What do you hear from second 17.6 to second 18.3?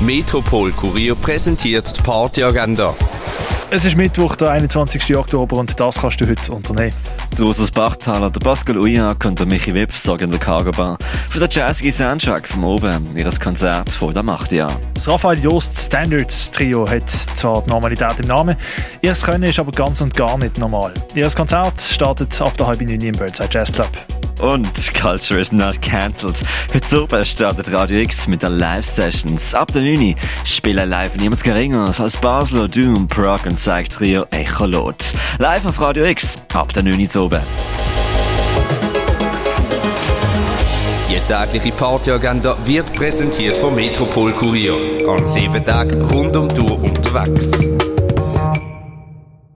die Normalität im